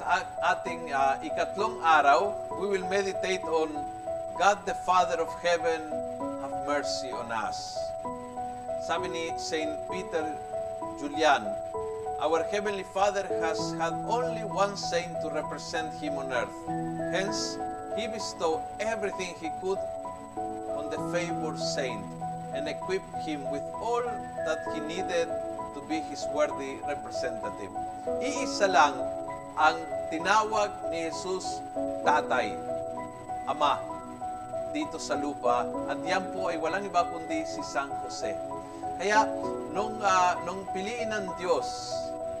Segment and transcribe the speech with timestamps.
[0.00, 0.24] Sa
[0.56, 3.68] ating uh, ikatlong araw, we will meditate on
[4.40, 5.92] God the Father of Heaven,
[6.40, 7.76] have mercy on us.
[8.88, 10.24] Sabi ni Saint Peter
[10.96, 11.44] Julian,
[12.16, 16.56] Our Heavenly Father has had only one saint to represent Him on earth.
[17.12, 17.60] Hence,
[17.92, 19.76] He bestowed everything He could
[20.80, 22.00] on the favored saint
[22.56, 24.00] and equipped him with all
[24.48, 25.28] that he needed
[25.76, 27.68] to be his worthy representative.
[28.24, 29.19] Iisa lang
[29.60, 29.76] ang
[30.08, 31.60] tinawag ni Jesus
[32.00, 32.56] tatay,
[33.44, 33.76] ama,
[34.72, 38.32] dito sa lupa at yan po ay walang iba kundi si San Jose.
[38.96, 39.28] Kaya
[39.76, 41.68] nung, uh, nung piliin ng Diyos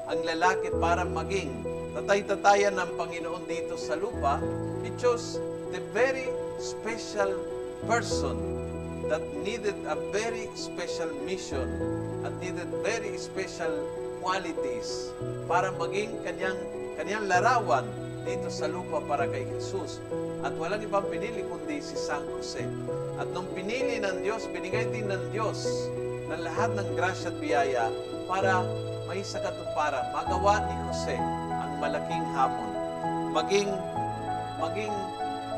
[0.08, 1.52] ang lalaki para maging
[1.92, 4.40] tatay-tatayan ng Panginoon dito sa lupa,
[4.80, 5.36] He chose
[5.76, 6.24] the very
[6.56, 7.36] special
[7.84, 8.40] person
[9.12, 11.68] that needed a very special mission
[12.24, 13.84] at needed very special
[14.20, 15.10] qualities
[15.50, 16.56] para maging kanyang,
[16.94, 17.88] kanyang larawan
[18.22, 19.98] dito sa lupa para kay Jesus.
[20.44, 22.64] At walang ibang pinili kundi si San Jose.
[23.16, 25.66] At nung pinili ng Diyos, binigay din ng Diyos
[26.30, 27.84] ng lahat ng grasya at biyaya
[28.30, 28.62] para
[29.10, 31.18] may sa katuparan, magawa ni Jose
[31.58, 32.70] ang malaking hamon.
[33.34, 33.70] Maging,
[34.62, 34.94] maging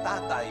[0.00, 0.48] tatay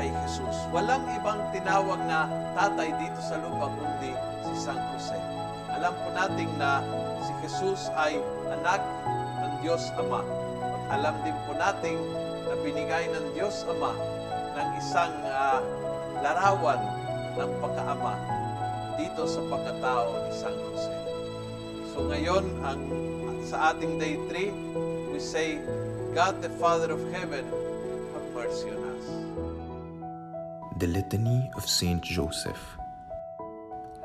[0.00, 0.56] kay Jesus.
[0.72, 2.24] Walang ibang tinawag na
[2.56, 4.16] tatay dito sa lupa kundi
[4.48, 5.37] si San Jose.
[5.78, 6.82] Alam po natin na
[7.22, 8.18] si Jesus ay
[8.50, 8.82] anak
[9.38, 10.26] ng Diyos Ama.
[10.58, 12.02] At alam din po natin
[12.50, 13.94] na binigay ng Diyos Ama
[14.58, 15.62] ng isang uh,
[16.18, 16.82] larawan
[17.38, 18.18] ng pagkaama
[18.98, 20.94] dito sa pagkatao ni San Jose.
[21.94, 22.82] So ngayon, ang,
[23.46, 25.62] sa ating day 3, we say,
[26.10, 27.46] God the Father of Heaven,
[28.18, 29.06] have mercy on us.
[30.82, 32.77] The Litany of Saint Joseph.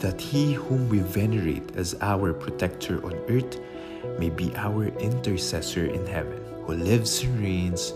[0.00, 3.58] that he whom we venerate as our protector on earth
[4.18, 7.92] may be our intercessor in heaven, who lives and reigns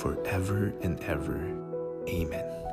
[0.00, 1.40] forever and ever.
[2.08, 2.67] Amen.